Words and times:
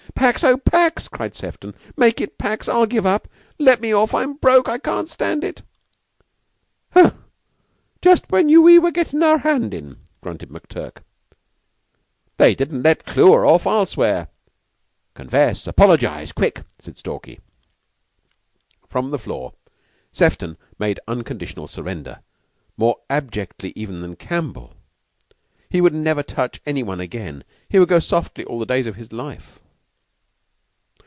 "Pax 0.13 0.43
oh, 0.43 0.55
pax!" 0.55 1.07
cried 1.07 1.35
Sefton; 1.35 1.73
"make 1.97 2.21
it 2.21 2.37
pax. 2.37 2.69
I'll 2.69 2.85
give 2.85 3.07
up! 3.07 3.27
Let 3.57 3.81
me 3.81 3.91
off! 3.91 4.13
I'm 4.13 4.33
broke! 4.35 4.69
I 4.69 4.77
can't 4.77 5.09
stand 5.09 5.43
it!" 5.43 5.63
"Ugh! 6.93 7.15
Just 8.03 8.31
when 8.31 8.45
we 8.61 8.77
were 8.77 8.91
gettin' 8.91 9.23
our 9.23 9.39
hand 9.39 9.73
in!" 9.73 9.97
grunted 10.21 10.49
McTurk. 10.49 10.97
"They 12.37 12.53
didn't 12.53 12.83
let 12.83 13.03
Clewer 13.07 13.47
off, 13.47 13.65
I'll 13.65 13.87
swear." 13.87 14.27
"Confess 15.15 15.65
apologize 15.65 16.31
quick!" 16.33 16.63
said 16.77 16.99
Stalky. 16.99 17.39
From 18.87 19.09
the 19.09 19.17
floor 19.19 19.53
Sefton 20.11 20.55
made 20.77 20.99
unconditional 21.07 21.67
surrender, 21.67 22.19
more 22.77 22.97
abjectly 23.09 23.73
even 23.75 24.01
than 24.01 24.15
Campbell. 24.17 24.75
He 25.71 25.81
would 25.81 25.95
never 25.95 26.21
touch 26.21 26.61
any 26.63 26.83
one 26.83 26.99
again. 26.99 27.43
He 27.69 27.79
would 27.79 27.89
go 27.89 27.99
softly 27.99 28.43
all 28.45 28.59
the 28.59 28.67
days 28.67 28.85
of 28.85 28.97
his 28.97 29.11
life. 29.11 29.57